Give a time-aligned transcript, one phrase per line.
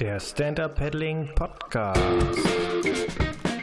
[0.00, 2.00] Der Stand-Up Paddling Podcast.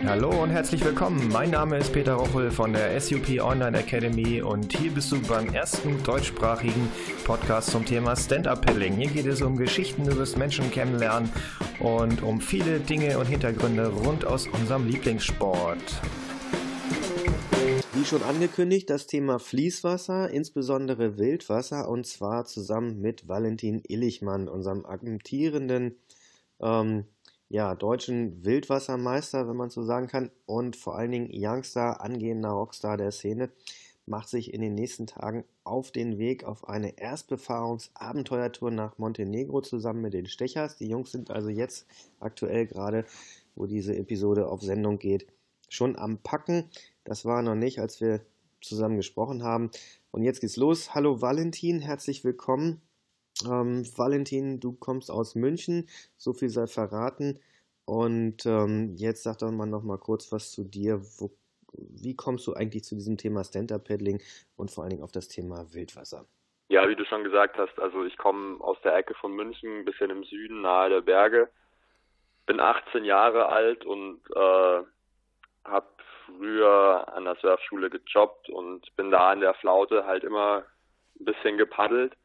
[0.05, 1.29] Hallo und herzlich willkommen.
[1.29, 5.51] Mein Name ist Peter Rochel von der SUP Online Academy und hier bist du beim
[5.51, 6.92] ersten deutschsprachigen
[7.23, 8.93] Podcast zum Thema Stand-Up Paddling.
[8.97, 11.32] Hier geht es um Geschichten über das Menschen kennenlernen
[11.80, 16.02] und um viele Dinge und Hintergründe rund aus unserem Lieblingssport.
[17.94, 24.86] Wie schon angekündigt, das Thema Fließwasser, insbesondere Wildwasser, und zwar zusammen mit Valentin Illichmann, unserem
[24.86, 25.96] amtierenden
[26.60, 27.05] ähm,
[27.50, 32.98] ja, deutschen Wildwassermeister, wenn man so sagen kann, und vor allen Dingen Youngster, angehender Rockstar
[32.98, 33.50] der Szene,
[34.05, 40.02] macht sich in den nächsten Tagen auf den Weg auf eine Erstbefahrungsabenteuertour nach Montenegro zusammen
[40.02, 40.78] mit den Stechers.
[40.78, 41.86] Die Jungs sind also jetzt
[42.20, 43.05] aktuell gerade,
[43.55, 45.28] wo diese Episode auf Sendung geht,
[45.70, 46.70] schon am Packen.
[47.03, 48.22] Das war noch nicht, als wir
[48.62, 49.72] zusammen gesprochen haben.
[50.12, 50.95] Und jetzt geht's los.
[50.95, 52.81] Hallo Valentin, herzlich willkommen.
[53.46, 55.88] Ähm, Valentin, du kommst aus München,
[56.18, 57.40] so viel sei verraten.
[57.86, 61.02] Und ähm, jetzt sag doch mal noch mal kurz was zu dir.
[61.20, 61.31] Wo,
[61.73, 64.22] wie kommst du eigentlich zu diesem Thema Stand-Up-Paddling
[64.56, 66.26] und vor allen Dingen auf das Thema Wildwasser?
[66.70, 69.86] Ja, wie du schon gesagt hast, also ich komme aus der Ecke von München, ein
[69.86, 71.50] bisschen im Süden, nahe der Berge.
[72.45, 74.83] Bin 18 Jahre alt und äh,
[75.64, 75.88] habe
[76.26, 80.66] früher an der Surfschule gejobbt und bin da an der Flaute halt immer
[81.20, 82.17] ein bisschen gepaddelt,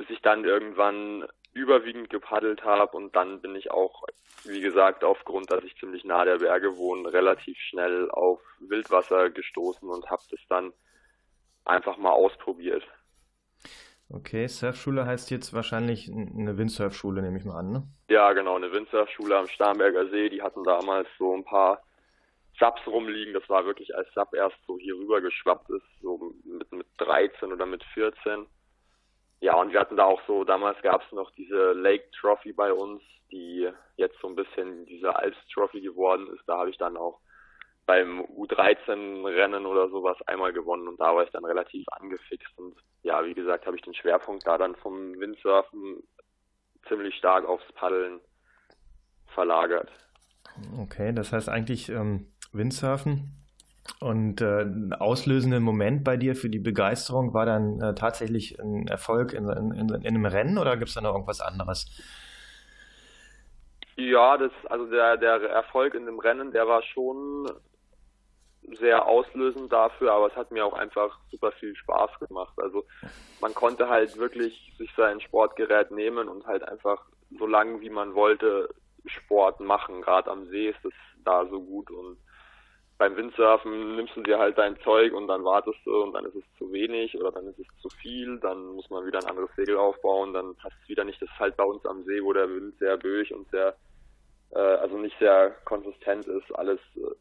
[0.00, 4.04] bis ich dann irgendwann überwiegend gepaddelt habe und dann bin ich auch,
[4.44, 9.86] wie gesagt, aufgrund, dass ich ziemlich nah der Berge wohne, relativ schnell auf Wildwasser gestoßen
[9.86, 10.72] und habe das dann
[11.66, 12.82] einfach mal ausprobiert.
[14.08, 17.82] Okay, Surfschule heißt jetzt wahrscheinlich eine Windsurfschule, nehme ich mal an, ne?
[18.08, 20.30] Ja, genau, eine Windsurfschule am Starnberger See.
[20.30, 21.82] Die hatten damals so ein paar
[22.58, 23.34] Subs rumliegen.
[23.34, 27.52] Das war wirklich als Sub erst so hier rüber geschwappt ist, so mit, mit 13
[27.52, 28.46] oder mit 14.
[29.40, 32.72] Ja, und wir hatten da auch so, damals gab es noch diese Lake Trophy bei
[32.72, 33.02] uns,
[33.32, 36.42] die jetzt so ein bisschen diese Alps Trophy geworden ist.
[36.46, 37.20] Da habe ich dann auch
[37.86, 42.56] beim U13-Rennen oder sowas einmal gewonnen und da war ich dann relativ angefixt.
[42.56, 46.02] Und ja, wie gesagt, habe ich den Schwerpunkt da dann vom Windsurfen
[46.86, 48.20] ziemlich stark aufs Paddeln
[49.34, 49.90] verlagert.
[50.78, 53.32] Okay, das heißt eigentlich ähm, Windsurfen.
[53.98, 54.66] Und äh,
[54.98, 59.72] auslösender Moment bei dir für die Begeisterung war dann äh, tatsächlich ein Erfolg in, in,
[59.72, 61.86] in, in einem Rennen oder gibt es da noch irgendwas anderes?
[63.96, 67.50] Ja, das, also der, der Erfolg in dem Rennen, der war schon
[68.78, 72.54] sehr auslösend dafür, aber es hat mir auch einfach super viel Spaß gemacht.
[72.58, 72.84] Also
[73.40, 77.04] man konnte halt wirklich sich sein Sportgerät nehmen und halt einfach
[77.38, 78.68] so lange wie man wollte
[79.06, 80.02] Sport machen.
[80.02, 80.92] Gerade am See ist es
[81.24, 82.16] da so gut und
[83.00, 86.34] beim Windsurfen nimmst du dir halt dein Zeug und dann wartest du und dann ist
[86.34, 89.48] es zu wenig oder dann ist es zu viel, dann muss man wieder ein anderes
[89.56, 91.20] Segel aufbauen, dann passt es wieder nicht.
[91.22, 93.74] Das ist halt bei uns am See, wo der Wind sehr böig und sehr,
[94.50, 97.16] äh, also nicht sehr konsistent ist, alles äh,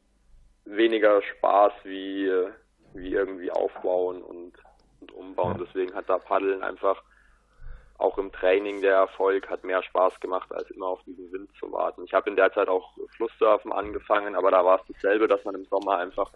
[0.66, 2.50] weniger Spaß wie, äh,
[2.94, 4.51] wie irgendwie aufbauen und,
[5.00, 5.66] und umbauen.
[5.66, 7.01] Deswegen hat da Paddeln einfach
[8.00, 11.72] auch im Training der Erfolg hat mehr Spaß gemacht, als immer auf diesen Wind zu
[11.72, 12.04] warten.
[12.06, 15.56] Ich habe in der Zeit auch Flusssurfen angefangen, aber da war es dasselbe, dass man
[15.56, 16.32] im Sommer einfach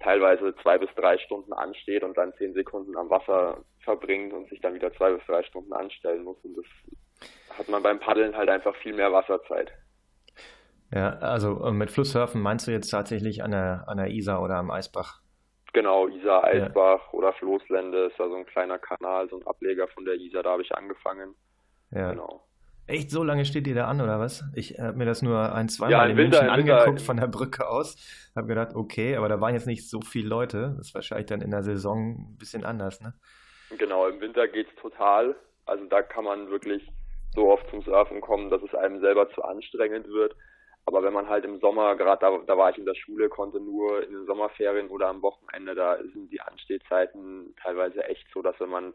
[0.00, 4.60] teilweise zwei bis drei Stunden ansteht und dann zehn Sekunden am Wasser verbringt und sich
[4.60, 6.38] dann wieder zwei bis drei Stunden anstellen muss.
[6.42, 9.70] Und das hat man beim Paddeln halt einfach viel mehr Wasserzeit.
[10.94, 14.56] Ja, also äh, mit Flusssurfen meinst du jetzt tatsächlich an der, an der Isar oder
[14.56, 15.20] am Eisbach?
[15.76, 17.12] Genau, Isar, Eisbach ja.
[17.12, 20.52] oder Floßlände ist da so ein kleiner Kanal, so ein Ableger von der Isar, da
[20.52, 21.34] habe ich angefangen.
[21.90, 22.12] Ja.
[22.12, 22.46] Genau.
[22.86, 24.42] Echt, so lange steht ihr da an, oder was?
[24.54, 27.04] Ich habe mir das nur ein, zweimal ja, in Winter, München angeguckt Winter.
[27.04, 28.30] von der Brücke aus.
[28.34, 30.76] Habe gedacht, okay, aber da waren jetzt nicht so viele Leute.
[30.78, 33.12] Das ist wahrscheinlich dann in der Saison ein bisschen anders, ne?
[33.76, 35.36] Genau, im Winter geht es total.
[35.66, 36.90] Also da kann man wirklich
[37.34, 40.34] so oft zum Surfen kommen, dass es einem selber zu anstrengend wird.
[40.86, 43.58] Aber wenn man halt im Sommer, gerade da, da war ich in der Schule, konnte
[43.58, 48.58] nur in den Sommerferien oder am Wochenende, da sind die Anstehzeiten teilweise echt so, dass
[48.60, 48.94] wenn man,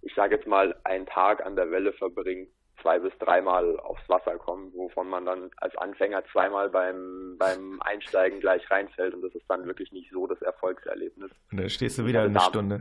[0.00, 2.48] ich sage jetzt mal, einen Tag an der Welle verbringt,
[2.80, 8.40] zwei bis dreimal aufs Wasser kommt, wovon man dann als Anfänger zweimal beim, beim Einsteigen
[8.40, 11.30] gleich reinfällt und das ist dann wirklich nicht so das Erfolgserlebnis.
[11.50, 12.80] Und dann stehst du wieder also eine Stunde.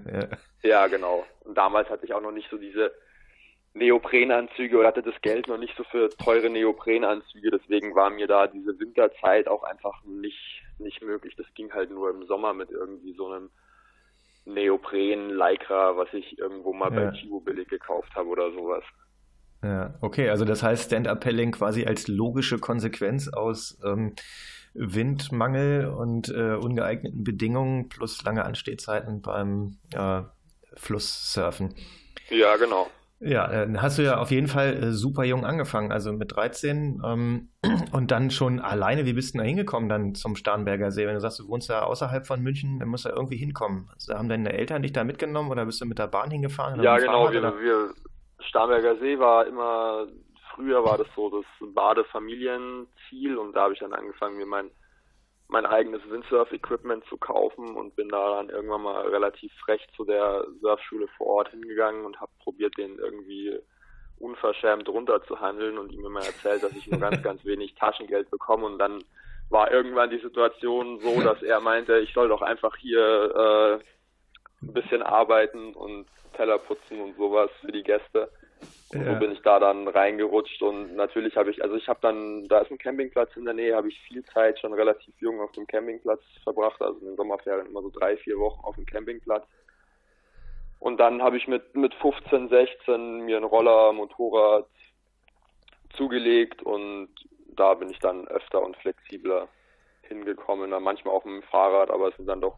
[0.62, 0.70] Ja.
[0.70, 1.26] ja, genau.
[1.44, 2.94] Und damals hatte ich auch noch nicht so diese
[3.76, 8.48] Neoprenanzüge oder hatte das Geld noch nicht so für teure Neoprenanzüge, deswegen war mir da
[8.48, 11.36] diese Winterzeit auch einfach nicht, nicht möglich.
[11.36, 13.50] Das ging halt nur im Sommer mit irgendwie so einem
[14.46, 17.12] Neopren, Lycra, was ich irgendwo mal ja.
[17.12, 18.84] bei Chibo billig gekauft habe oder sowas.
[19.62, 24.16] Ja, okay, also das heißt Stand-Up-Paddling quasi als logische Konsequenz aus ähm,
[24.74, 30.22] Windmangel und äh, ungeeigneten Bedingungen plus lange Anstehzeiten beim äh,
[30.76, 31.74] Flusssurfen.
[32.30, 32.88] Ja, genau.
[33.20, 37.02] Ja, dann hast du ja auf jeden Fall äh, super jung angefangen, also mit 13
[37.06, 37.50] ähm,
[37.94, 39.06] und dann schon alleine.
[39.06, 41.08] Wie bist du da hingekommen dann zum Starnberger See?
[41.08, 43.90] Wenn du sagst, du wohnst ja außerhalb von München, dann musst du ja irgendwie hinkommen.
[43.94, 46.82] Also, haben deine Eltern dich da mitgenommen oder bist du mit der Bahn hingefahren?
[46.84, 47.32] Ja, genau.
[47.32, 47.94] Wir, wir,
[48.40, 50.08] Starnberger See war immer,
[50.54, 54.70] früher war das so das Badefamilienziel und da habe ich dann angefangen, mir mein
[55.48, 60.46] mein eigenes Windsurf-Equipment zu kaufen und bin da dann irgendwann mal relativ frech zu der
[60.62, 63.60] Surfschule vor Ort hingegangen und habe probiert, den irgendwie
[64.18, 68.80] unverschämt runterzuhandeln und ihm immer erzählt, dass ich nur ganz, ganz wenig Taschengeld bekomme und
[68.80, 69.04] dann
[69.50, 74.74] war irgendwann die Situation so, dass er meinte, ich soll doch einfach hier äh, ein
[74.74, 78.32] bisschen arbeiten und Teller putzen und sowas für die Gäste.
[78.90, 79.14] Und ja.
[79.14, 82.60] so bin ich da dann reingerutscht und natürlich habe ich, also ich habe dann, da
[82.60, 85.66] ist ein Campingplatz in der Nähe, habe ich viel Zeit schon relativ jung auf dem
[85.66, 89.46] Campingplatz verbracht, also in den Sommerferien immer so drei, vier Wochen auf dem Campingplatz.
[90.80, 94.68] Und dann habe ich mit, mit 15, 16 mir ein Roller, Motorrad
[95.98, 97.10] zugelegt und
[97.56, 99.48] da bin ich dann öfter und flexibler
[100.04, 102.56] hingekommen, dann manchmal auch mit dem Fahrrad, aber es sind dann doch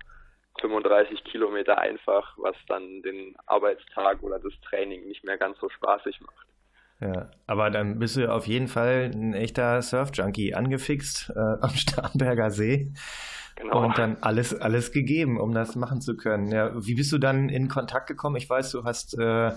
[0.61, 6.19] 35 Kilometer einfach, was dann den Arbeitstag oder das Training nicht mehr ganz so spaßig
[6.21, 6.47] macht.
[6.99, 12.49] Ja, aber dann bist du auf jeden Fall ein echter Surf-Junkie angefixt äh, am Starnberger
[12.49, 12.91] See.
[13.55, 13.85] Genau.
[13.85, 16.51] Und dann alles, alles gegeben, um das machen zu können.
[16.51, 18.35] Ja, wie bist du dann in Kontakt gekommen?
[18.35, 19.51] Ich weiß, du hast äh,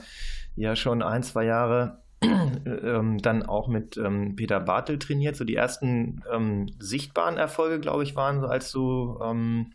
[0.57, 5.37] ja schon ein, zwei Jahre ähm, dann auch mit ähm, Peter Bartel trainiert.
[5.37, 9.73] So die ersten ähm, sichtbaren Erfolge, glaube ich, waren so, als du ähm,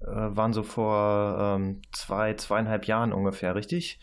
[0.00, 3.98] äh, waren so vor ähm, zwei, zweieinhalb Jahren ungefähr, richtig?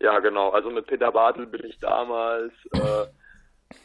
[0.00, 0.50] Ja, genau.
[0.50, 3.06] Also mit Peter Bartel bin ich damals, äh,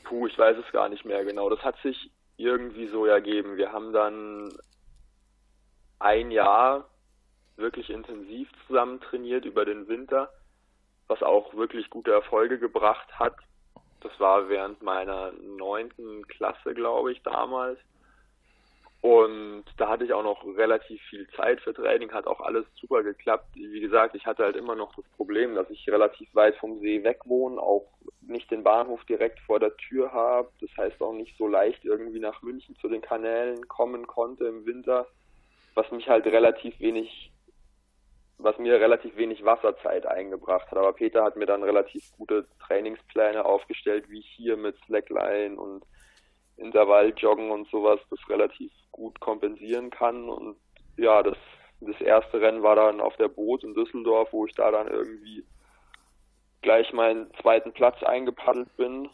[0.03, 1.49] puh, ich weiß es gar nicht mehr genau.
[1.49, 3.57] Das hat sich irgendwie so ergeben.
[3.57, 4.51] Wir haben dann
[5.99, 6.89] ein Jahr
[7.55, 10.29] wirklich intensiv zusammen trainiert über den Winter,
[11.07, 13.35] was auch wirklich gute Erfolge gebracht hat.
[14.01, 17.79] Das war während meiner neunten Klasse, glaube ich, damals.
[19.03, 23.03] Und da hatte ich auch noch relativ viel Zeit für Training, hat auch alles super
[23.03, 23.47] geklappt.
[23.53, 27.03] Wie gesagt, ich hatte halt immer noch das Problem, dass ich relativ weit vom See
[27.03, 27.85] weg wohne, auch
[28.21, 30.47] nicht den Bahnhof direkt vor der Tür habe.
[30.61, 34.65] Das heißt auch nicht so leicht irgendwie nach München zu den Kanälen kommen konnte im
[34.65, 35.05] Winter,
[35.75, 37.33] was mich halt relativ wenig,
[38.37, 40.77] was mir relativ wenig Wasserzeit eingebracht hat.
[40.77, 45.83] Aber Peter hat mir dann relativ gute Trainingspläne aufgestellt, wie hier mit Slackline und
[46.57, 50.29] Intervalljoggen und sowas, das relativ gut kompensieren kann.
[50.29, 50.57] Und
[50.97, 51.37] ja, das,
[51.81, 55.43] das erste Rennen war dann auf der Boot in Düsseldorf, wo ich da dann irgendwie
[56.61, 59.09] gleich meinen zweiten Platz eingepaddelt bin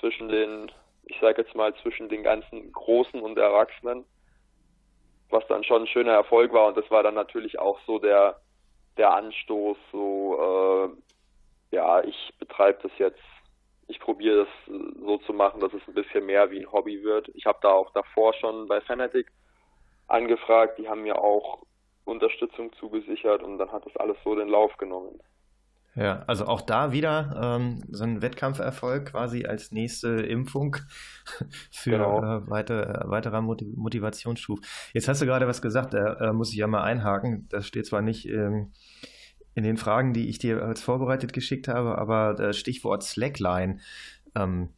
[0.00, 0.70] zwischen den,
[1.06, 4.04] ich sage jetzt mal, zwischen den ganzen Großen und Erwachsenen,
[5.30, 6.68] was dann schon ein schöner Erfolg war.
[6.68, 8.40] Und das war dann natürlich auch so der,
[8.96, 10.90] der Anstoß, so,
[11.72, 13.20] äh, ja, ich betreibe das jetzt
[13.86, 17.28] ich probiere das so zu machen, dass es ein bisschen mehr wie ein Hobby wird.
[17.34, 19.30] Ich habe da auch davor schon bei Fanatic
[20.06, 21.62] angefragt, die haben mir auch
[22.04, 25.20] Unterstützung zugesichert und dann hat das alles so den Lauf genommen.
[25.96, 30.76] Ja, also auch da wieder ähm, so ein Wettkampferfolg quasi als nächste Impfung
[31.70, 32.18] für genau.
[32.18, 34.58] äh, weiter, weiterer Motiv Motivationsschub.
[34.92, 37.46] Jetzt hast du gerade was gesagt, da äh, muss ich ja mal einhaken.
[37.48, 38.72] Das steht zwar nicht ähm,
[39.54, 43.80] in den Fragen, die ich dir als vorbereitet geschickt habe, aber das Stichwort Slackline.
[44.34, 44.70] Ähm,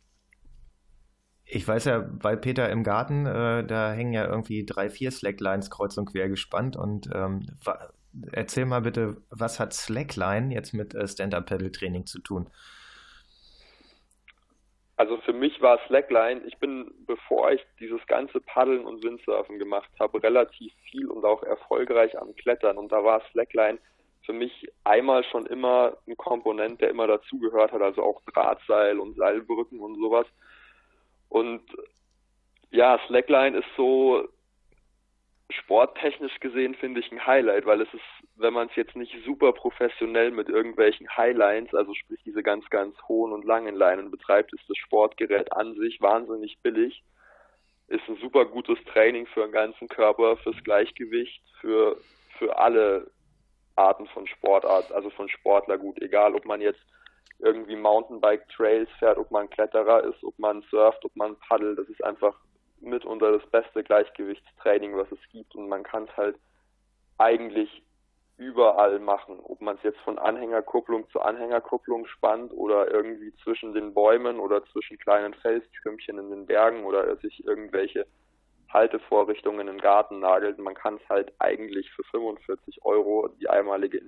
[1.45, 5.71] ich weiß ja, bei Peter im Garten, äh, da hängen ja irgendwie drei, vier Slacklines
[5.71, 6.77] kreuz und quer gespannt.
[6.77, 7.47] Und ähm,
[8.33, 12.51] erzähl mal bitte, was hat Slackline jetzt mit äh, Stand-Up-Pedal-Training zu tun?
[14.97, 19.91] Also für mich war Slackline, ich bin, bevor ich dieses ganze Paddeln und Windsurfen gemacht
[20.01, 22.79] habe, relativ viel und auch erfolgreich am Klettern.
[22.79, 23.79] Und da war Slackline
[24.27, 29.17] für mich einmal schon immer ein Komponent, der immer dazugehört hat, also auch Drahtseil und
[29.17, 30.27] Seilbrücken und sowas.
[31.29, 31.63] Und
[32.71, 34.29] ja, Slackline ist so
[35.51, 38.03] sporttechnisch gesehen, finde ich, ein Highlight, weil es ist,
[38.35, 42.97] wenn man es jetzt nicht super professionell mit irgendwelchen Highlines, also sprich diese ganz, ganz
[43.07, 47.03] hohen und langen Leinen betreibt, ist das Sportgerät an sich wahnsinnig billig.
[47.89, 51.97] Ist ein super gutes Training für den ganzen Körper, fürs Gleichgewicht, für,
[52.39, 53.09] für alle
[53.77, 56.81] Arten von Sportart, also von Sportler gut, egal ob man jetzt
[57.39, 61.89] irgendwie Mountainbike Trails fährt, ob man Kletterer ist, ob man surft, ob man paddelt, das
[61.89, 62.35] ist einfach
[62.81, 65.55] mitunter das beste Gleichgewichtstraining, was es gibt.
[65.55, 66.37] Und man kann es halt
[67.19, 67.83] eigentlich
[68.39, 73.95] überall machen, ob man es jetzt von Anhängerkupplung zu Anhängerkupplung spannt oder irgendwie zwischen den
[73.95, 78.07] Bäumen oder zwischen kleinen Felstrümmchen in den Bergen oder sich irgendwelche
[78.73, 80.59] Haltevorrichtungen in den Garten nagelt.
[80.59, 84.01] Man kann es halt eigentlich für 45 Euro die einmalige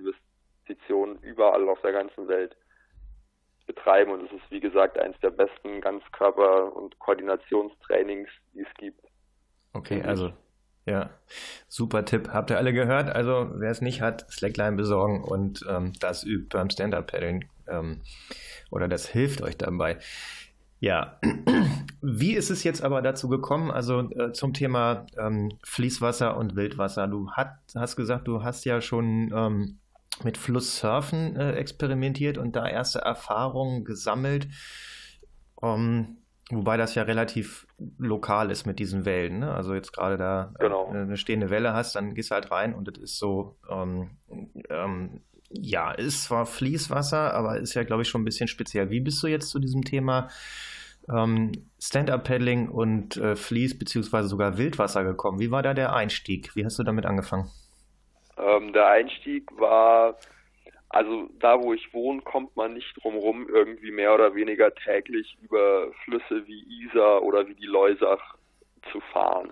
[0.69, 2.55] Expeditionen überall auf der ganzen Welt
[3.65, 9.05] betreiben und es ist wie gesagt eines der besten Ganzkörper- und Koordinationstrainings, die es gibt.
[9.73, 10.33] Okay, also
[10.85, 11.11] ja,
[11.67, 12.29] super Tipp.
[12.33, 13.09] Habt ihr alle gehört?
[13.09, 18.01] Also wer es nicht hat, Slackline besorgen und ähm, das übt beim Stand-Up-Paddeln ähm,
[18.71, 19.99] oder das hilft euch dabei.
[20.79, 21.19] Ja,
[22.01, 27.07] wie ist es jetzt aber dazu gekommen, also äh, zum Thema ähm, Fließwasser und Wildwasser?
[27.07, 29.79] Du hat, hast gesagt, du hast ja schon ähm,
[30.23, 34.47] mit Flusssurfen äh, experimentiert und da erste Erfahrungen gesammelt.
[35.61, 36.17] Ähm,
[36.49, 37.67] wobei das ja relativ
[37.97, 39.39] lokal ist mit diesen Wellen.
[39.39, 39.53] Ne?
[39.53, 40.87] Also jetzt gerade da äh, genau.
[40.87, 44.11] eine stehende Welle hast, dann gehst du halt rein und das ist so, ähm,
[44.69, 48.89] ähm, ja, ist zwar Fließwasser, aber ist ja, glaube ich, schon ein bisschen speziell.
[48.89, 50.29] Wie bist du jetzt zu diesem Thema
[51.11, 55.39] ähm, Stand-Up-Paddling und äh, Fließ- beziehungsweise sogar Wildwasser gekommen?
[55.39, 56.55] Wie war da der Einstieg?
[56.55, 57.49] Wie hast du damit angefangen?
[58.37, 60.17] Ähm, der Einstieg war,
[60.89, 65.37] also da wo ich wohne, kommt man nicht drum rum, irgendwie mehr oder weniger täglich
[65.41, 68.35] über Flüsse wie Isar oder wie die Leusach
[68.91, 69.51] zu fahren.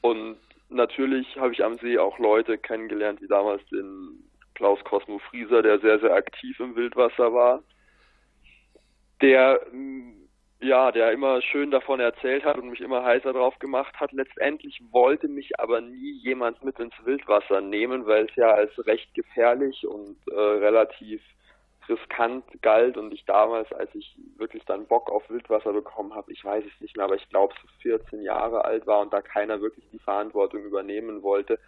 [0.00, 0.36] Und
[0.68, 4.24] natürlich habe ich am See auch Leute kennengelernt, wie damals den
[4.62, 7.64] Klaus Cosmo Frieser, der sehr, sehr aktiv im Wildwasser war,
[9.20, 9.60] der
[10.60, 14.12] ja, der immer schön davon erzählt hat und mich immer heißer drauf gemacht hat.
[14.12, 19.12] Letztendlich wollte mich aber nie jemand mit ins Wildwasser nehmen, weil es ja als recht
[19.14, 21.20] gefährlich und äh, relativ
[21.88, 26.44] riskant galt und ich damals, als ich wirklich dann Bock auf Wildwasser bekommen habe, ich
[26.44, 29.60] weiß es nicht mehr, aber ich glaube so 14 Jahre alt war und da keiner
[29.60, 31.58] wirklich die Verantwortung übernehmen wollte,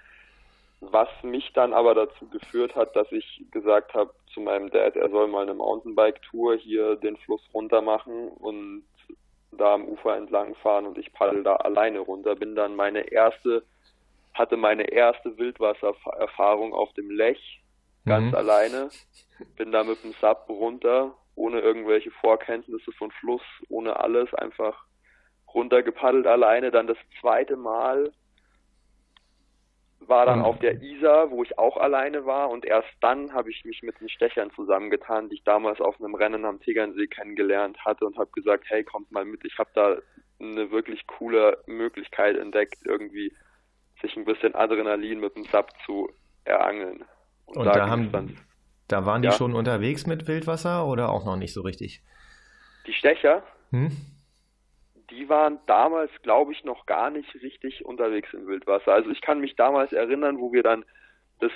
[0.92, 5.10] was mich dann aber dazu geführt hat, dass ich gesagt habe zu meinem Dad, er
[5.10, 8.84] soll mal eine Mountainbike-Tour hier den Fluss runter machen und
[9.52, 12.34] da am Ufer entlang fahren und ich paddel da alleine runter.
[12.34, 13.62] Bin dann meine erste,
[14.32, 17.62] hatte meine erste Wildwassererfahrung auf dem Lech,
[18.04, 18.34] ganz mhm.
[18.34, 18.88] alleine.
[19.56, 24.84] Bin da mit dem Sub runter, ohne irgendwelche Vorkenntnisse von Fluss, ohne alles, einfach
[25.52, 26.70] runtergepaddelt alleine.
[26.70, 28.12] Dann das zweite Mal
[30.08, 33.64] war dann auf der Isar, wo ich auch alleine war und erst dann habe ich
[33.64, 38.04] mich mit den Stechern zusammengetan, die ich damals auf einem Rennen am Tegernsee kennengelernt hatte
[38.04, 39.96] und habe gesagt, hey, kommt mal mit, ich habe da
[40.40, 43.32] eine wirklich coole Möglichkeit entdeckt, irgendwie
[44.02, 46.10] sich ein bisschen Adrenalin mit dem Sub zu
[46.44, 47.04] erangeln.
[47.46, 48.36] Und, und da, da haben, dann,
[48.88, 49.32] da waren die ja?
[49.32, 52.02] schon unterwegs mit Wildwasser oder auch noch nicht so richtig?
[52.86, 53.42] Die Stecher?
[53.70, 53.92] Hm?
[55.10, 58.92] Die waren damals, glaube ich, noch gar nicht richtig unterwegs im Wildwasser.
[58.92, 60.84] Also ich kann mich damals erinnern, wo wir dann
[61.40, 61.52] das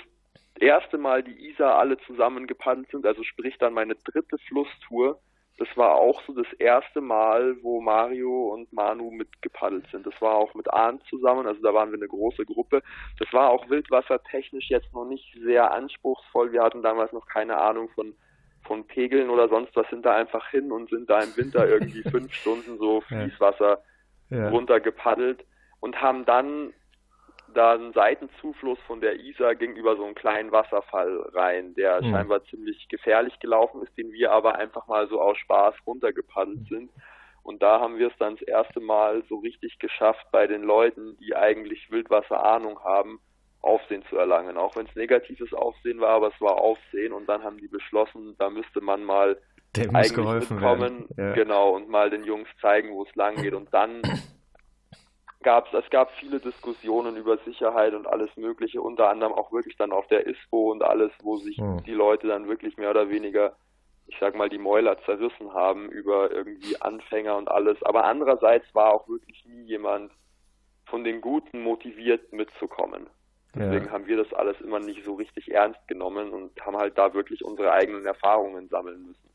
[0.59, 5.19] erste Mal die Isar alle zusammen gepaddelt sind, also sprich dann meine dritte Flusstour.
[5.57, 10.05] Das war auch so das erste Mal, wo Mario und Manu mitgepaddelt sind.
[10.05, 12.81] Das war auch mit Arndt zusammen, also da waren wir eine große Gruppe.
[13.19, 16.53] Das war auch wildwassertechnisch jetzt noch nicht sehr anspruchsvoll.
[16.53, 18.15] Wir hatten damals noch keine Ahnung von
[18.69, 22.03] von Pegeln oder sonst was sind da einfach hin und sind da im Winter irgendwie
[22.11, 23.81] fünf Stunden so Fließwasser
[24.29, 24.37] ja.
[24.37, 24.49] Ja.
[24.49, 25.43] runter gepaddelt
[25.79, 26.71] und haben dann
[27.55, 32.11] da einen Seitenzufluss von der Isar gegenüber so einen kleinen Wasserfall rein, der mhm.
[32.11, 36.91] scheinbar ziemlich gefährlich gelaufen ist, den wir aber einfach mal so aus Spaß runtergepaddelt sind.
[37.41, 41.17] Und da haben wir es dann das erste Mal so richtig geschafft bei den Leuten,
[41.17, 43.19] die eigentlich Wildwasser Ahnung haben,
[43.61, 44.57] Aufsehen zu erlangen.
[44.57, 48.35] Auch wenn es negatives Aufsehen war, aber es war Aufsehen und dann haben die beschlossen,
[48.37, 49.37] da müsste man mal
[49.75, 51.33] Dem eigentlich geholfen mitkommen, ja.
[51.33, 53.53] genau, und mal den Jungs zeigen, wo es lang geht.
[53.53, 54.01] Und dann
[55.43, 59.75] gab es, es gab viele Diskussionen über Sicherheit und alles Mögliche, unter anderem auch wirklich
[59.77, 61.83] dann auf der ISPO und alles, wo sich hm.
[61.83, 63.55] die Leute dann wirklich mehr oder weniger,
[64.07, 67.81] ich sag mal, die Mäuler zerrissen haben über irgendwie Anfänger und alles.
[67.83, 70.11] Aber andererseits war auch wirklich nie jemand
[70.85, 73.07] von den Guten motiviert mitzukommen.
[73.55, 73.91] Deswegen ja.
[73.91, 77.43] haben wir das alles immer nicht so richtig ernst genommen und haben halt da wirklich
[77.43, 79.29] unsere eigenen Erfahrungen sammeln müssen.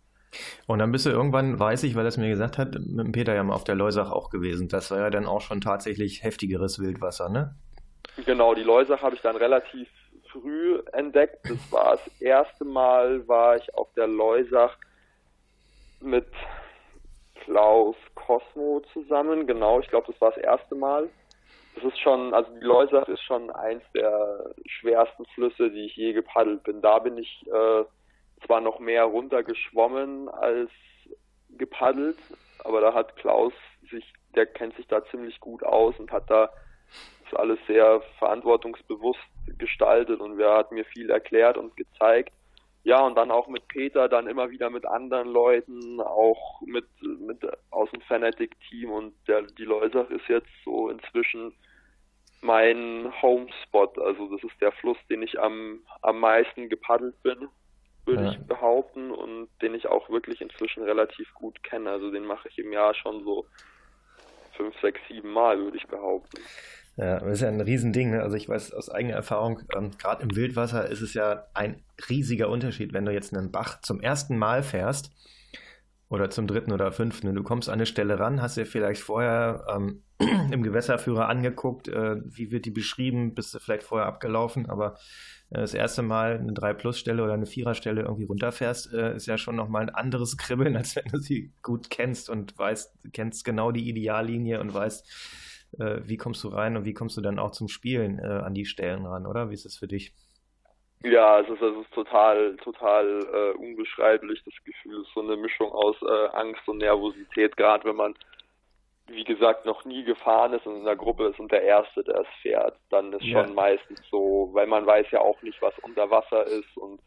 [0.66, 3.12] Und dann bist du irgendwann, weiß ich, weil er es mir gesagt hat, mit dem
[3.12, 4.68] Peter ja mal auf der Leusach auch gewesen.
[4.68, 7.54] Das war ja dann auch schon tatsächlich heftigeres Wildwasser, ne?
[8.24, 9.88] Genau, die Leusach habe ich dann relativ
[10.30, 11.38] früh entdeckt.
[11.48, 14.76] Das war das erste Mal, war ich auf der Leusach
[16.00, 16.26] mit
[17.44, 19.46] Klaus Cosmo zusammen.
[19.46, 21.08] Genau, ich glaube, das war das erste Mal
[21.74, 26.12] das ist schon, also die Leusach ist schon eins der schwersten Flüsse, die ich je
[26.12, 26.80] gepaddelt bin.
[26.80, 27.84] Da bin ich äh,
[28.46, 30.70] zwar noch mehr runtergeschwommen als
[31.50, 32.18] gepaddelt,
[32.64, 33.52] aber da hat Klaus
[33.90, 34.04] sich,
[34.34, 36.50] der kennt sich da ziemlich gut aus und hat da
[37.24, 39.20] das alles sehr verantwortungsbewusst
[39.58, 42.32] gestaltet und er hat mir viel erklärt und gezeigt.
[42.84, 47.38] Ja, und dann auch mit Peter, dann immer wieder mit anderen Leuten, auch mit, mit
[47.70, 51.54] aus dem Fanatic-Team und der, die Leusach ist jetzt so inzwischen
[52.42, 53.98] mein Homespot.
[53.98, 57.48] Also das ist der Fluss, den ich am, am meisten gepaddelt bin,
[58.04, 58.32] würde ja.
[58.32, 61.90] ich behaupten, und den ich auch wirklich inzwischen relativ gut kenne.
[61.90, 63.46] Also den mache ich im Jahr schon so
[64.58, 66.38] fünf, sechs, sieben Mal, würde ich behaupten.
[66.96, 68.10] Ja, das ist ja ein Riesending.
[68.10, 68.22] Ne?
[68.22, 72.48] Also ich weiß aus eigener Erfahrung, ähm, gerade im Wildwasser ist es ja ein riesiger
[72.48, 75.10] Unterschied, wenn du jetzt einen Bach zum ersten Mal fährst
[76.08, 79.02] oder zum dritten oder fünften und du kommst an eine Stelle ran, hast dir vielleicht
[79.02, 80.02] vorher ähm,
[80.52, 84.94] im Gewässerführer angeguckt, äh, wie wird die beschrieben, bist du vielleicht vorher abgelaufen, aber
[85.50, 89.56] äh, das erste Mal eine 3-Plus-Stelle oder eine 4er-Stelle irgendwie runterfährst, äh, ist ja schon
[89.56, 93.88] nochmal ein anderes Kribbeln, als wenn du sie gut kennst und weißt, kennst genau die
[93.88, 95.04] Ideallinie und weißt,
[95.78, 98.54] äh, wie kommst du rein und wie kommst du dann auch zum Spielen äh, an
[98.54, 99.50] die Stellen ran, oder?
[99.50, 100.12] Wie ist es für dich?
[101.04, 105.02] Ja, es ist, es ist total, total äh, unbeschreiblich, das Gefühl.
[105.02, 108.14] Es ist so eine Mischung aus äh, Angst und Nervosität, gerade wenn man,
[109.08, 112.20] wie gesagt, noch nie gefahren ist und in der Gruppe ist und der Erste, der
[112.20, 113.44] es fährt, dann ist ja.
[113.44, 117.00] schon meistens so, weil man weiß ja auch nicht, was unter Wasser ist und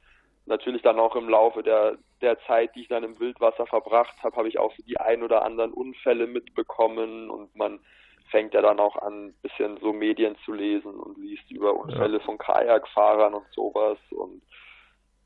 [0.46, 4.36] natürlich dann auch im Laufe der, der Zeit, die ich dann im Wildwasser verbracht habe,
[4.36, 7.80] habe ich auch so die ein oder anderen Unfälle mitbekommen und man
[8.30, 12.18] fängt er dann auch an, ein bisschen so Medien zu lesen und liest über Unfälle
[12.18, 12.24] ja.
[12.24, 13.98] von Kajakfahrern und sowas.
[14.12, 14.42] Und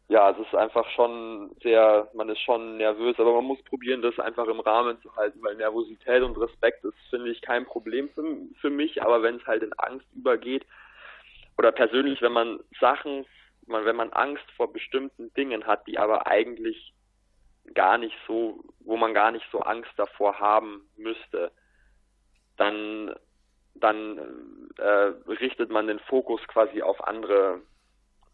[0.07, 4.19] ja, es ist einfach schon sehr, man ist schon nervös, aber man muss probieren, das
[4.19, 8.23] einfach im Rahmen zu halten, weil Nervosität und Respekt ist, finde ich, kein Problem für,
[8.59, 10.65] für mich, aber wenn es halt in Angst übergeht,
[11.57, 13.25] oder persönlich, wenn man Sachen,
[13.67, 16.93] wenn man Angst vor bestimmten Dingen hat, die aber eigentlich
[17.73, 21.51] gar nicht so, wo man gar nicht so Angst davor haben müsste,
[22.61, 23.15] dann,
[23.73, 24.19] dann
[24.77, 27.61] äh, richtet man den Fokus quasi auf andere,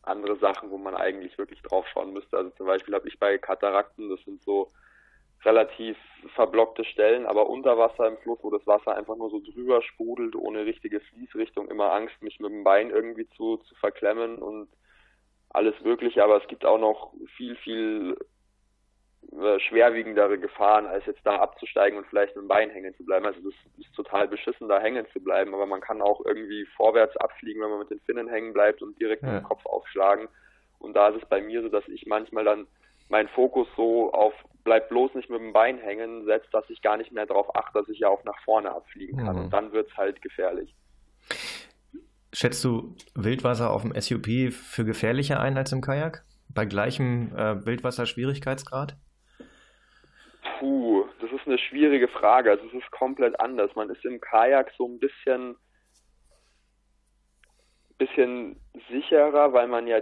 [0.01, 2.37] andere Sachen, wo man eigentlich wirklich drauf schauen müsste.
[2.37, 4.69] Also zum Beispiel habe ich bei Katarakten, das sind so
[5.45, 5.95] relativ
[6.35, 10.35] verblockte Stellen, aber unter Wasser im Fluss, wo das Wasser einfach nur so drüber sprudelt,
[10.35, 14.67] ohne richtige Fließrichtung, immer Angst, mich mit dem Bein irgendwie zu, zu verklemmen und
[15.49, 16.23] alles Mögliche.
[16.23, 18.17] Aber es gibt auch noch viel, viel
[19.39, 23.25] äh, schwerwiegendere Gefahren, als jetzt da abzusteigen und vielleicht mit dem Bein hängen zu bleiben.
[23.25, 27.15] Also das ist total beschissen, da hängen zu bleiben, aber man kann auch irgendwie vorwärts
[27.17, 29.33] abfliegen, wenn man mit den Finnen hängen bleibt und direkt ja.
[29.33, 30.27] mit dem Kopf aufschlagen.
[30.79, 32.67] Und da ist es bei mir so, dass ich manchmal dann
[33.09, 36.97] meinen Fokus so auf bleib bloß nicht mit dem Bein hängen setzt, dass ich gar
[36.97, 39.35] nicht mehr darauf achte, dass ich ja auch nach vorne abfliegen kann.
[39.37, 39.43] Mhm.
[39.43, 40.75] Und dann wird es halt gefährlich.
[42.33, 46.25] Schätzt du Wildwasser auf dem SUP für gefährlicher ein als im Kajak?
[46.49, 48.97] Bei gleichem äh, Wildwasser-Schwierigkeitsgrad?
[50.59, 52.51] Puh, das ist eine schwierige Frage.
[52.51, 53.75] Also es ist komplett anders.
[53.75, 55.55] Man ist im Kajak so ein bisschen,
[57.97, 59.99] bisschen sicherer, weil man ja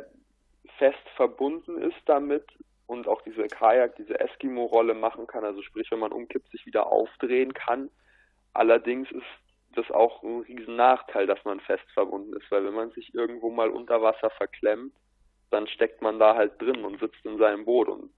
[0.78, 2.46] fest verbunden ist damit
[2.88, 5.44] und auch diese Kajak, diese Eskimo-Rolle machen kann.
[5.44, 7.90] Also sprich, wenn man umkippt, sich wieder aufdrehen kann.
[8.54, 9.26] Allerdings ist
[9.76, 13.50] das auch ein riesen Nachteil, dass man fest verbunden ist, weil wenn man sich irgendwo
[13.50, 14.94] mal unter Wasser verklemmt,
[15.52, 18.12] dann steckt man da halt drin und sitzt in seinem Boot und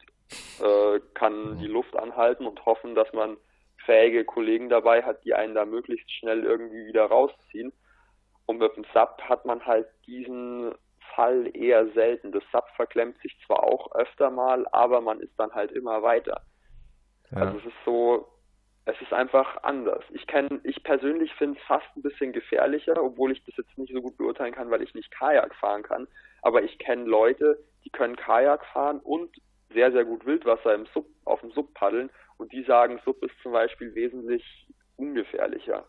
[0.60, 3.38] äh, kann die Luft anhalten und hoffen, dass man
[3.86, 7.72] fähige Kollegen dabei hat, die einen da möglichst schnell irgendwie wieder rausziehen.
[8.46, 10.74] Und mit dem SAP hat man halt diesen
[11.16, 12.32] Fall eher selten.
[12.32, 16.42] Das SAP verklemmt sich zwar auch öfter mal, aber man ist dann halt immer weiter.
[17.32, 17.40] Ja.
[17.40, 18.28] Also es ist so,
[18.86, 20.04] es ist einfach anders.
[20.12, 23.94] Ich kenne, ich persönlich finde es fast ein bisschen gefährlicher, obwohl ich das jetzt nicht
[23.94, 26.08] so gut beurteilen kann, weil ich nicht Kajak fahren kann.
[26.42, 29.36] Aber ich kenne Leute, die können Kajak fahren und
[29.74, 33.36] sehr, sehr gut Wildwasser im Sub, auf dem Sub paddeln und die sagen, Sub ist
[33.42, 34.44] zum Beispiel wesentlich
[34.96, 35.86] ungefährlicher.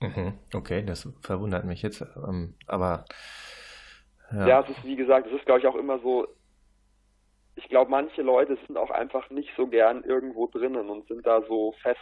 [0.00, 3.04] Mhm, okay, das verwundert mich jetzt, ähm, aber
[4.32, 4.46] ja.
[4.46, 6.26] ja, es ist wie gesagt, es ist glaube ich auch immer so,
[7.54, 11.42] ich glaube manche Leute sind auch einfach nicht so gern irgendwo drinnen und sind da
[11.48, 12.00] so fest,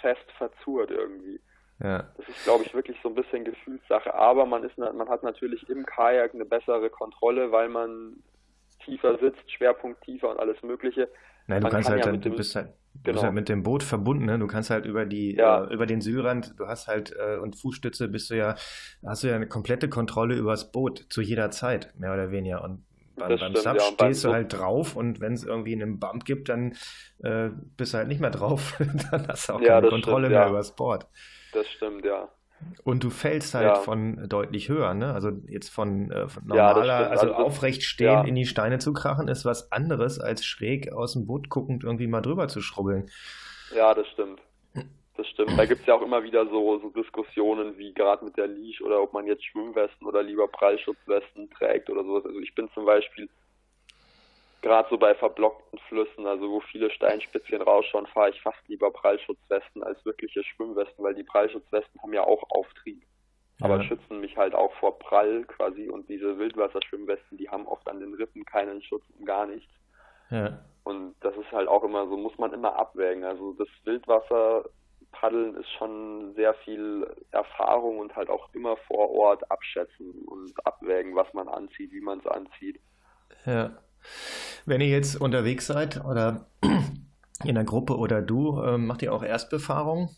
[0.00, 1.40] fest verzurrt irgendwie.
[1.78, 2.08] Ja.
[2.16, 4.14] Das ist, glaube ich, wirklich so ein bisschen Gefühlssache.
[4.14, 8.22] Aber man ist, man hat natürlich im Kajak eine bessere Kontrolle, weil man
[8.86, 11.08] tiefer sitzt, Schwerpunkt tiefer und alles Mögliche.
[11.46, 13.12] Nein, du kannst halt, ja dann, du bist halt, du genau.
[13.12, 14.38] bist halt mit dem Boot verbunden, ne?
[14.38, 15.64] Du kannst halt über die, ja.
[15.64, 18.56] äh, über den Südrand, du hast halt, äh, und Fußstütze bist du ja,
[19.04, 22.64] hast du ja eine komplette Kontrolle über das Boot zu jeder Zeit, mehr oder weniger.
[22.64, 22.84] Und
[23.16, 26.24] beim, beim stimmt, Sub ja, stehst du halt drauf und wenn es irgendwie einen Bump
[26.24, 26.76] gibt, dann
[27.22, 28.78] äh, bist du halt nicht mehr drauf.
[29.10, 31.06] dann hast du auch keine Kontrolle stimmt, mehr über das Board.
[31.52, 32.28] Das stimmt, ja.
[32.84, 33.74] Und du fällst halt ja.
[33.74, 35.12] von deutlich höher, ne?
[35.12, 38.24] Also jetzt von, äh, von normaler, ja, also, also aufrecht stehen ja.
[38.24, 42.06] in die Steine zu krachen, ist was anderes, als schräg aus dem Boot guckend irgendwie
[42.06, 43.10] mal drüber zu schrubbeln.
[43.74, 44.40] Ja, das stimmt.
[45.16, 45.58] Das stimmt.
[45.58, 48.82] Da gibt es ja auch immer wieder so, so Diskussionen wie gerade mit der Leash
[48.82, 52.26] oder ob man jetzt Schwimmwesten oder lieber Prallschutzwesten trägt oder sowas.
[52.26, 53.28] Also ich bin zum Beispiel
[54.66, 59.82] gerade so bei verblockten Flüssen, also wo viele Steinspitzchen rausschauen, fahre ich fast lieber Prallschutzwesten
[59.84, 63.02] als wirkliche Schwimmwesten, weil die Prallschutzwesten haben ja auch Auftrieb.
[63.60, 68.00] aber schützen mich halt auch vor Prall quasi und diese Wildwasserschwimmwesten, die haben oft an
[68.00, 69.72] den Rippen keinen Schutz und gar nichts.
[70.30, 70.58] Ja.
[70.84, 73.24] Und das ist halt auch immer so, muss man immer abwägen.
[73.24, 80.10] Also das Wildwasserpaddeln ist schon sehr viel Erfahrung und halt auch immer vor Ort abschätzen
[80.26, 82.80] und abwägen, was man anzieht, wie man es anzieht.
[83.46, 83.70] Ja.
[84.64, 86.46] Wenn ihr jetzt unterwegs seid oder
[87.44, 90.10] in der Gruppe oder du, äh, macht ihr auch Erstbefahrung?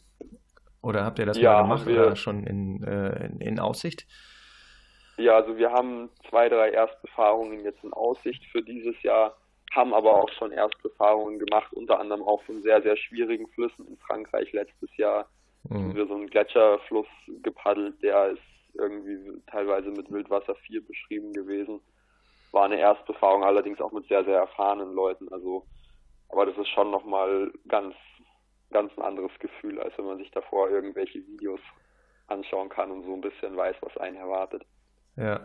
[0.81, 4.07] Oder habt ihr das ja, mal gemacht oder schon in, äh, in, in, Aussicht?
[5.17, 9.37] Ja, also wir haben zwei, drei Erstbefahrungen jetzt in Aussicht für dieses Jahr,
[9.75, 13.99] haben aber auch schon Erstbefahrungen gemacht, unter anderem auch von sehr, sehr schwierigen Flüssen in
[13.99, 15.29] Frankreich letztes Jahr.
[15.65, 15.75] Mhm.
[15.75, 17.09] Haben wir so einen Gletscherfluss
[17.43, 18.43] gepaddelt, der ist
[18.75, 19.19] irgendwie
[19.51, 21.81] teilweise mit Wildwasser 4 beschrieben gewesen.
[22.53, 25.33] War eine Erstbefahrung, allerdings auch mit sehr, sehr erfahrenen Leuten.
[25.33, 25.65] Also,
[26.29, 27.95] aber das ist schon nochmal ganz
[28.71, 31.61] ganz ein anderes Gefühl, als wenn man sich davor irgendwelche Videos
[32.27, 34.65] anschauen kann und so ein bisschen weiß, was einen erwartet.
[35.17, 35.45] Ja.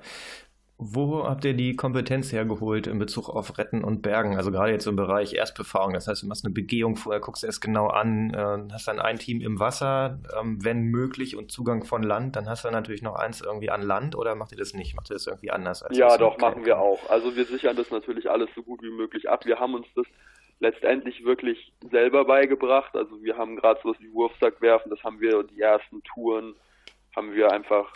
[0.85, 4.35] Wo habt ihr die Kompetenz hergeholt in Bezug auf Retten und Bergen?
[4.35, 5.93] Also gerade jetzt im Bereich Erstbefahrung.
[5.93, 9.17] Das heißt, du machst eine Begehung vorher, guckst erst genau an, äh, hast dann ein
[9.17, 12.35] Team im Wasser, ähm, wenn möglich, und Zugang von Land.
[12.35, 14.93] Dann hast du natürlich noch eins irgendwie an Land oder macht ihr das nicht?
[14.95, 15.85] Macht ihr das irgendwie anders?
[15.91, 17.09] ja, doch, machen wir auch.
[17.09, 19.45] Also wir sichern das natürlich alles so gut wie möglich ab.
[19.45, 20.05] Wir haben uns das
[20.59, 22.95] letztendlich wirklich selber beigebracht.
[22.95, 26.55] Also wir haben gerade so was wie Wurfsack werfen, das haben wir die ersten Touren,
[27.15, 27.91] haben wir einfach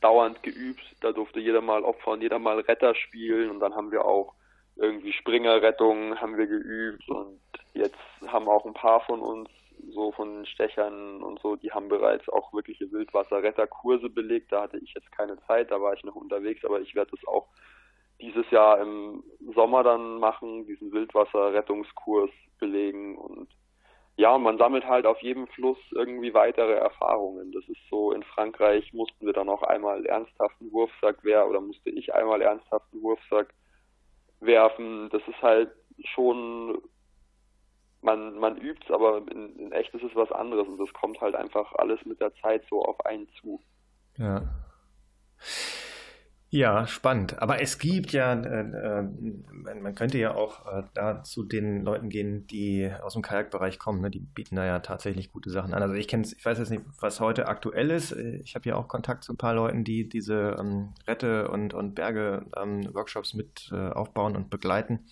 [0.00, 0.82] dauernd geübt.
[1.00, 4.34] Da durfte jeder mal Opfer und jeder mal Retter spielen und dann haben wir auch
[4.76, 7.40] irgendwie Springerrettungen haben wir geübt und
[7.74, 9.50] jetzt haben auch ein paar von uns
[9.92, 14.52] so von Stechern und so, die haben bereits auch wirkliche Wildwasserretterkurse belegt.
[14.52, 17.26] Da hatte ich jetzt keine Zeit, da war ich noch unterwegs, aber ich werde das
[17.26, 17.48] auch
[18.20, 19.22] dieses Jahr im
[19.54, 23.48] Sommer dann machen, diesen Wildwasserrettungskurs belegen und
[24.20, 27.52] ja, man sammelt halt auf jedem Fluss irgendwie weitere Erfahrungen.
[27.52, 31.88] Das ist so, in Frankreich mussten wir dann auch einmal ernsthaften Wurfsack werfen oder musste
[31.88, 33.54] ich einmal ernsthaften Wurfsack
[34.40, 35.08] werfen.
[35.08, 35.70] Das ist halt
[36.04, 36.82] schon,
[38.02, 41.18] man, man übt es, aber in, in echt ist es was anderes und das kommt
[41.22, 43.58] halt einfach alles mit der Zeit so auf einen zu.
[44.18, 44.42] Ja.
[46.52, 47.40] Ja, spannend.
[47.40, 49.02] Aber es gibt ja, äh, äh,
[49.80, 54.00] man könnte ja auch äh, da zu den Leuten gehen, die aus dem Kajakbereich kommen.
[54.00, 54.10] Ne?
[54.10, 55.82] Die bieten da ja tatsächlich gute Sachen an.
[55.82, 58.10] Also ich kenne ich weiß jetzt nicht, was heute aktuell ist.
[58.12, 61.94] Ich habe ja auch Kontakt zu ein paar Leuten, die diese ähm, Rette- und, und
[61.94, 65.06] Berge-Workshops ähm, mit äh, aufbauen und begleiten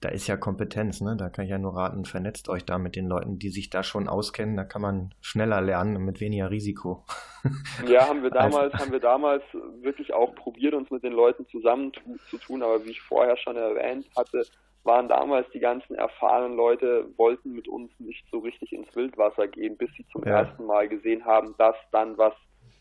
[0.00, 1.16] da ist ja Kompetenz, ne?
[1.16, 3.82] Da kann ich ja nur raten, vernetzt euch da mit den Leuten, die sich da
[3.82, 4.56] schon auskennen.
[4.56, 7.04] Da kann man schneller lernen und mit weniger Risiko.
[7.86, 9.44] Ja, haben wir damals, haben wir damals
[9.80, 11.92] wirklich auch probiert, uns mit den Leuten zusammen
[12.28, 14.42] zu tun, aber wie ich vorher schon erwähnt hatte,
[14.82, 19.76] waren damals die ganzen erfahrenen Leute, wollten mit uns nicht so richtig ins Wildwasser gehen,
[19.76, 20.40] bis sie zum ja.
[20.40, 22.32] ersten Mal gesehen haben, dass dann was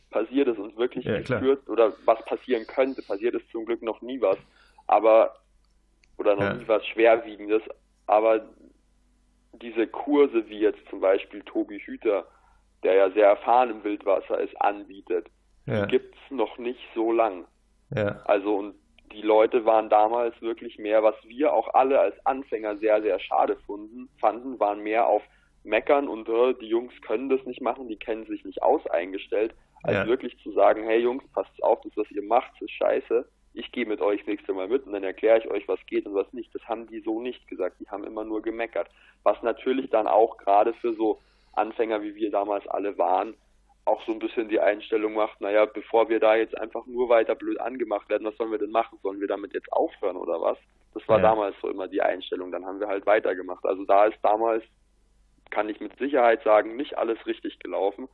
[0.10, 3.01] passiert ist und wirklich ja, geführt oder was passieren könnte.
[3.01, 4.38] Passiert ist zum Glück noch nie was.
[4.88, 5.36] Aber
[6.17, 6.54] oder noch ja.
[6.54, 7.62] nie was Schwerwiegendes,
[8.08, 8.45] aber
[9.62, 12.25] diese Kurse, wie jetzt zum Beispiel Tobi Hüter,
[12.84, 15.28] der ja sehr erfahren im Wildwasser ist, anbietet,
[15.65, 15.86] ja.
[15.86, 17.45] die gibt's noch nicht so lang.
[17.95, 18.21] Ja.
[18.25, 18.75] Also und
[19.12, 23.58] die Leute waren damals wirklich mehr, was wir auch alle als Anfänger sehr, sehr schade
[23.65, 25.23] fanden, fanden waren mehr auf
[25.63, 29.56] Meckern und äh, die Jungs können das nicht machen, die kennen sich nicht aus eingestellt,
[29.84, 30.08] als ja.
[30.08, 33.85] wirklich zu sagen, hey Jungs, passt auf, das was ihr macht, ist scheiße ich gehe
[33.85, 36.53] mit euch nächste Mal mit und dann erkläre ich euch, was geht und was nicht.
[36.53, 37.79] Das haben die so nicht gesagt.
[37.79, 38.89] Die haben immer nur gemeckert.
[39.23, 41.19] Was natürlich dann auch gerade für so
[41.53, 43.35] Anfänger, wie wir damals alle waren,
[43.85, 47.35] auch so ein bisschen die Einstellung macht, naja, bevor wir da jetzt einfach nur weiter
[47.35, 48.99] blöd angemacht werden, was sollen wir denn machen?
[49.03, 50.57] Sollen wir damit jetzt aufhören oder was?
[50.93, 51.23] Das war ja.
[51.23, 52.51] damals so immer die Einstellung.
[52.51, 53.63] Dann haben wir halt weitergemacht.
[53.65, 54.63] Also da ist damals,
[55.51, 58.09] kann ich mit Sicherheit sagen, nicht alles richtig gelaufen.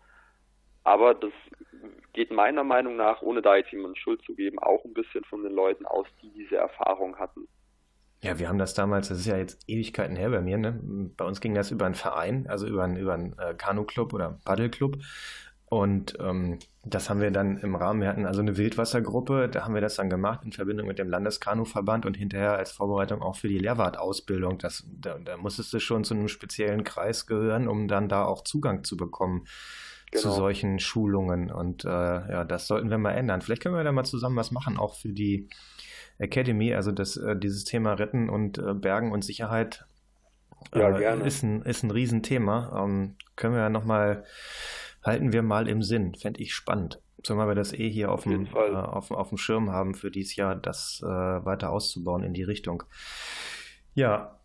[0.84, 1.32] Aber das
[2.14, 5.44] geht meiner Meinung nach, ohne da jetzt jemandem Schuld zu geben, auch ein bisschen von
[5.44, 7.48] den Leuten aus, die diese Erfahrung hatten.
[8.24, 10.80] Ja, wir haben das damals, das ist ja jetzt Ewigkeiten her bei mir, ne?
[11.18, 14.40] Bei uns ging das über einen Verein, also über einen, über einen äh, Kanu-Club oder
[14.46, 14.98] Paddelclub.
[15.66, 19.74] Und ähm, das haben wir dann im Rahmen, wir hatten also eine Wildwassergruppe, da haben
[19.74, 23.48] wir das dann gemacht in Verbindung mit dem Landeskanuverband und hinterher als Vorbereitung auch für
[23.48, 24.58] die Lehrwartausbildung.
[24.58, 28.44] Das, da, da musstest du schon zu einem speziellen Kreis gehören, um dann da auch
[28.44, 29.46] Zugang zu bekommen
[30.12, 30.22] genau.
[30.22, 31.52] zu solchen Schulungen.
[31.52, 33.42] Und äh, ja, das sollten wir mal ändern.
[33.42, 35.50] Vielleicht können wir da mal zusammen was machen, auch für die
[36.18, 39.86] Academy, also das, äh, dieses Thema Retten und äh, Bergen und Sicherheit
[40.74, 42.84] ja, äh, ist, ein, ist ein Riesenthema.
[42.84, 44.26] Ähm, können wir ja nochmal,
[45.04, 47.02] halten wir mal im Sinn, fände ich spannend.
[47.24, 50.12] Zumal wir das eh hier auf, auf dem, äh, auf, auf dem Schirm haben für
[50.12, 52.84] dieses Jahr, das äh, weiter auszubauen in die Richtung.
[53.94, 54.41] Ja,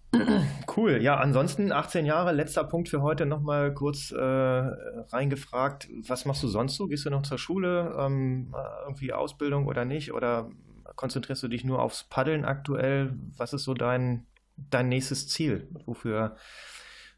[0.76, 0.98] Cool.
[1.00, 5.88] Ja, ansonsten 18 Jahre, letzter Punkt für heute nochmal kurz äh, reingefragt.
[6.06, 6.86] Was machst du sonst so?
[6.86, 7.94] Gehst du noch zur Schule?
[7.98, 10.12] Ähm, äh, irgendwie Ausbildung oder nicht?
[10.12, 10.50] Oder
[10.96, 13.14] konzentrierst du dich nur aufs Paddeln aktuell?
[13.36, 14.26] Was ist so dein,
[14.56, 15.68] dein nächstes Ziel?
[15.86, 16.36] Wofür,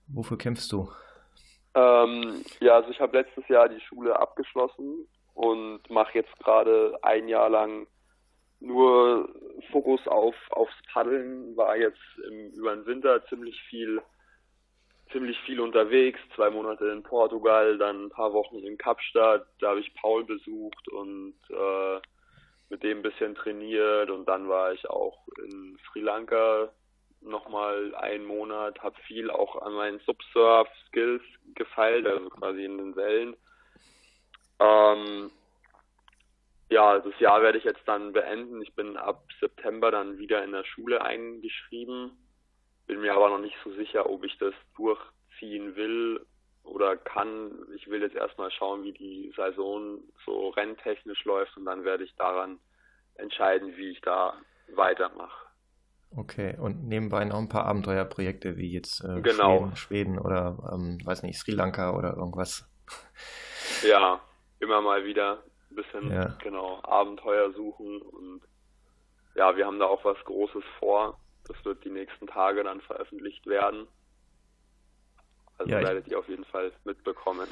[0.07, 0.89] wofür kämpfst du?
[1.75, 7.29] Ähm, ja, also ich habe letztes Jahr die Schule abgeschlossen und mache jetzt gerade ein
[7.29, 7.87] Jahr lang
[8.61, 9.29] nur
[9.71, 11.57] Fokus auf aufs Paddeln.
[11.57, 14.01] War jetzt im, über den Winter ziemlich viel
[15.13, 19.81] ziemlich viel unterwegs, zwei Monate in Portugal, dann ein paar Wochen in Kapstadt, da habe
[19.81, 22.01] ich Paul besucht und äh,
[22.69, 26.71] mit dem ein bisschen trainiert und dann war ich auch in Sri Lanka
[27.21, 31.23] nochmal einen Monat, habe viel auch an meinen Subsurf-Skills
[31.55, 33.37] gefeilt, also quasi in den Wellen.
[34.61, 35.31] Ähm,
[36.71, 38.61] ja, das Jahr werde ich jetzt dann beenden.
[38.63, 42.13] Ich bin ab September dann wieder in der Schule eingeschrieben,
[42.87, 46.25] bin mir aber noch nicht so sicher, ob ich das durchziehen will
[46.65, 47.53] oder kann.
[47.75, 52.15] Ich will jetzt erstmal schauen, wie die Saison so renntechnisch läuft und dann werde ich
[52.17, 52.59] daran
[53.15, 54.35] entscheiden, wie ich da
[54.75, 55.47] weitermache.
[56.17, 59.59] Okay, und nebenbei noch ein paar Abenteuerprojekte wie jetzt äh, genau.
[59.59, 62.67] Schweden, Schweden oder, ähm, weiß nicht, Sri Lanka oder irgendwas.
[63.83, 64.21] Ja,
[64.61, 66.37] immer mal wieder ein bisschen, ja.
[66.43, 68.41] genau, Abenteuer suchen und
[69.35, 71.19] ja, wir haben da auch was Großes vor.
[71.47, 73.87] Das wird die nächsten Tage dann veröffentlicht werden.
[75.59, 77.49] Also ja, werdet ihr auf jeden Fall mitbekommen.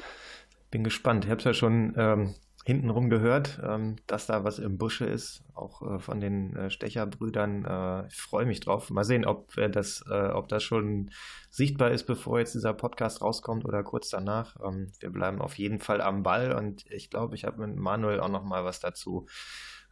[0.71, 1.25] Bin gespannt.
[1.25, 2.35] Ich habe es ja schon ähm,
[2.67, 7.63] hintenrum gehört, ähm, dass da was im Busche ist, auch äh, von den äh, Stecherbrüdern.
[7.63, 8.89] Äh, ich freue mich drauf.
[8.89, 11.11] Mal sehen, ob das, ob das schon
[11.49, 14.57] sichtbar ist, bevor jetzt dieser Podcast rauskommt oder kurz danach.
[14.61, 18.19] Ähm, wir bleiben auf jeden Fall am Ball und ich glaube, ich habe mit Manuel
[18.19, 19.27] auch noch mal was dazu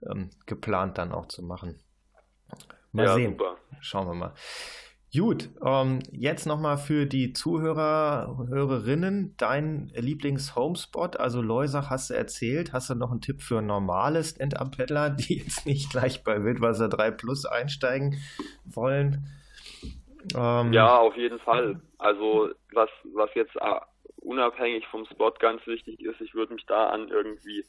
[0.05, 1.79] ähm, geplant, dann auch zu machen.
[2.91, 3.31] Mal ja, sehen.
[3.31, 3.55] Super.
[3.79, 4.33] Schauen wir mal.
[5.13, 12.73] Gut, ähm, jetzt nochmal für die Zuhörer, Hörerinnen, dein Lieblings-Homespot, also Leusach hast du erzählt.
[12.73, 17.11] Hast du noch einen Tipp für normale Stand-Up-Paddler, die jetzt nicht gleich bei Wildwasser 3
[17.11, 18.17] Plus einsteigen
[18.65, 19.27] wollen?
[20.35, 21.79] Ähm, ja, auf jeden Fall.
[21.97, 23.79] Also was, was jetzt uh,
[24.17, 27.63] unabhängig vom Spot ganz wichtig ist, ich würde mich da an irgendwie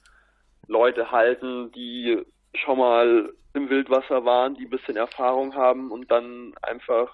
[0.66, 2.24] Leute halten, die
[2.58, 7.12] schon mal im Wildwasser waren, die ein bisschen Erfahrung haben und dann einfach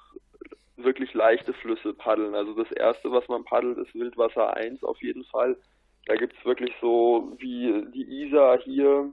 [0.77, 2.35] wirklich leichte Flüsse paddeln.
[2.35, 5.57] Also das erste, was man paddelt, ist Wildwasser 1 auf jeden Fall.
[6.07, 9.11] Da gibt's wirklich so wie die Isar hier,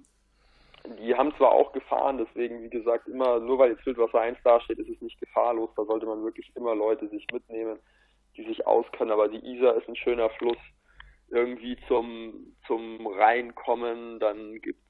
[0.85, 4.79] die haben zwar auch Gefahren, deswegen wie gesagt immer, nur weil jetzt Wildwasser 1 dasteht,
[4.79, 5.69] ist es nicht gefahrlos.
[5.75, 7.79] Da sollte man wirklich immer Leute sich mitnehmen,
[8.37, 9.11] die sich auskennen.
[9.11, 10.57] Aber die Isar ist ein schöner Fluss
[11.29, 14.19] irgendwie zum, zum Reinkommen.
[14.19, 14.88] Dann gibt's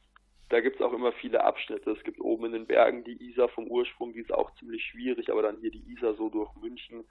[0.49, 1.91] da gibt es auch immer viele Abschnitte.
[1.91, 5.31] Es gibt oben in den Bergen die Isar vom Ursprung, die ist auch ziemlich schwierig,
[5.31, 7.05] aber dann hier die Isar so durch München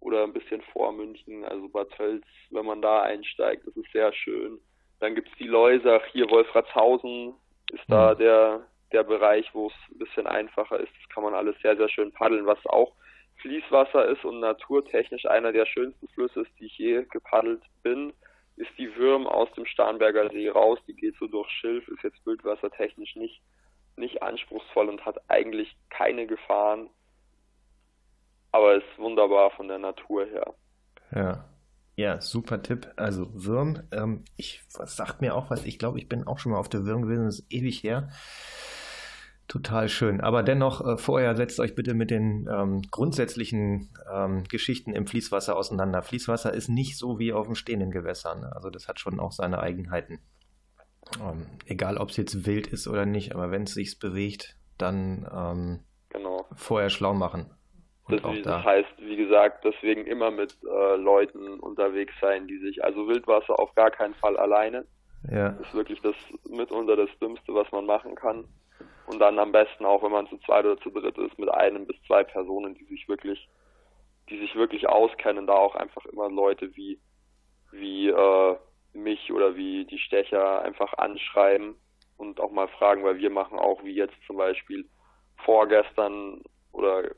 [0.00, 4.12] oder ein bisschen vor München, also Bad Tölz, wenn man da einsteigt, das ist sehr
[4.12, 4.60] schön.
[5.00, 7.34] Dann gibt es die Leusach, hier Wolfratshausen
[7.72, 8.18] ist da mhm.
[8.18, 10.92] der, der Bereich, wo es ein bisschen einfacher ist.
[11.02, 12.92] Das kann man alles sehr, sehr schön paddeln, was auch
[13.42, 18.12] Fließwasser ist und naturtechnisch einer der schönsten Flüsse ist, die ich je gepaddelt bin
[18.58, 22.22] ist die Würm aus dem Starnberger See raus, die geht so durch Schilf, ist jetzt
[22.24, 23.40] bildwassertechnisch nicht,
[23.96, 26.90] nicht anspruchsvoll und hat eigentlich keine Gefahren,
[28.52, 30.54] aber ist wunderbar von der Natur her.
[31.12, 31.44] Ja.
[31.96, 32.92] Ja, super Tipp.
[32.94, 35.64] Also Würm, ähm, ich sagt mir auch was.
[35.64, 38.08] Ich glaube, ich bin auch schon mal auf der Würm gewesen, das ist ewig her.
[39.48, 40.20] Total schön.
[40.20, 45.56] Aber dennoch, äh, vorher setzt euch bitte mit den ähm, grundsätzlichen ähm, Geschichten im Fließwasser
[45.56, 46.02] auseinander.
[46.02, 48.44] Fließwasser ist nicht so wie auf dem stehenden Gewässern.
[48.44, 50.20] Also das hat schon auch seine Eigenheiten.
[51.18, 55.26] Ähm, egal, ob es jetzt wild ist oder nicht, aber wenn es sich bewegt, dann
[55.32, 55.80] ähm,
[56.10, 56.44] genau.
[56.54, 57.50] vorher schlau machen.
[58.08, 58.64] Das, das, da.
[58.64, 63.74] heißt, wie gesagt, deswegen immer mit äh, Leuten unterwegs sein, die sich, also Wildwasser auf
[63.74, 64.86] gar keinen Fall alleine.
[65.30, 65.50] Ja.
[65.50, 66.14] Das ist wirklich das
[66.48, 68.44] mitunter das Dümmste, was man machen kann.
[69.08, 71.86] Und dann am besten auch, wenn man zu zweit oder zu dritt ist, mit einem
[71.86, 73.48] bis zwei Personen, die sich wirklich,
[74.28, 77.00] die sich wirklich auskennen, da auch einfach immer Leute wie,
[77.72, 78.56] wie äh,
[78.92, 81.74] mich oder wie die Stecher einfach anschreiben
[82.18, 84.86] und auch mal fragen, weil wir machen auch wie jetzt zum Beispiel
[85.44, 86.42] vorgestern
[86.72, 87.10] oder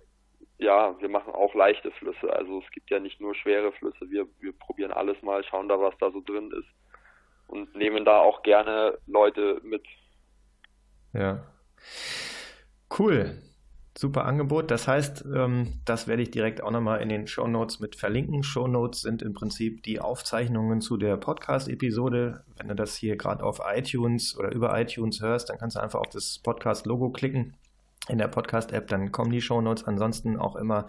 [0.59, 2.33] ja, wir machen auch leichte Flüsse.
[2.33, 5.81] Also es gibt ja nicht nur schwere Flüsse, wir, wir probieren alles mal, schauen da,
[5.81, 6.69] was da so drin ist
[7.49, 9.83] und nehmen da auch gerne Leute mit.
[11.15, 11.43] Ja.
[12.97, 13.43] Cool.
[13.99, 14.71] Super Angebot.
[14.71, 18.43] Das heißt, ähm, das werde ich direkt auch nochmal in den Show Notes mit verlinken.
[18.43, 22.45] Show Notes sind im Prinzip die Aufzeichnungen zu der Podcast-Episode.
[22.57, 26.01] Wenn du das hier gerade auf iTunes oder über iTunes hörst, dann kannst du einfach
[26.01, 27.57] auf das Podcast-Logo klicken
[28.11, 29.85] in der Podcast-App, dann kommen die Shownotes.
[29.85, 30.89] Ansonsten auch immer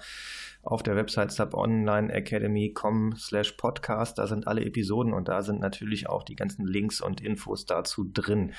[0.64, 4.18] auf der Website subonlineacademy.com slash podcast.
[4.18, 8.10] Da sind alle Episoden und da sind natürlich auch die ganzen Links und Infos dazu
[8.12, 8.54] drin.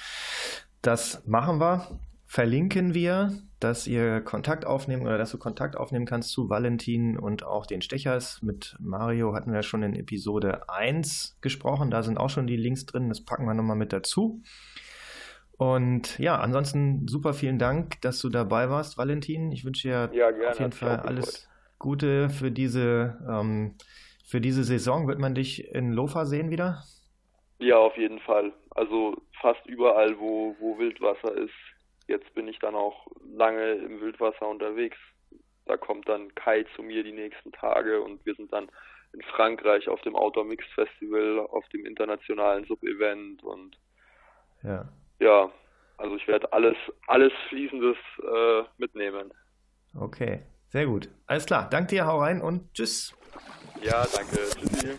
[0.81, 1.87] Das machen wir.
[2.33, 3.29] Verlinken wir,
[3.61, 7.83] dass ihr Kontakt aufnehmen oder dass du Kontakt aufnehmen kannst zu Valentin und auch den
[7.83, 8.41] Stechers.
[8.41, 11.91] Mit Mario hatten wir schon in Episode 1 gesprochen.
[11.91, 13.11] Da sind auch schon die Links drin.
[13.11, 14.41] Das packen wir nochmal mit dazu.
[15.59, 19.53] Und ja, ansonsten super vielen Dank, dass du dabei warst, Valentin.
[19.53, 23.75] Ich wünsche dir ja, gerne, auf jeden Fall alles Gute für diese, ähm,
[24.25, 25.07] für diese Saison.
[25.07, 26.83] Wird man dich in Lofa sehen wieder?
[27.59, 28.55] Ja, auf jeden Fall.
[28.71, 31.53] Also fast überall, wo, wo Wildwasser ist.
[32.07, 34.97] Jetzt bin ich dann auch lange im Wildwasser unterwegs.
[35.67, 38.69] Da kommt dann Kai zu mir die nächsten Tage und wir sind dann
[39.13, 43.77] in Frankreich auf dem Outdoor Mix Festival, auf dem internationalen Sub-Event und
[44.63, 44.89] ja
[45.23, 45.51] ja,
[45.99, 49.33] also ich werde alles, alles Fließendes äh, mitnehmen.
[49.99, 51.09] Okay, sehr gut.
[51.27, 51.69] Alles klar.
[51.71, 53.15] Danke dir, hau rein und tschüss.
[53.83, 54.37] Ja, danke.
[54.59, 54.97] Tschüssi.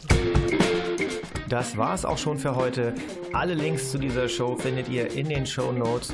[1.49, 2.95] Das war's auch schon für heute.
[3.33, 6.13] Alle Links zu dieser Show findet ihr in den Show Notes.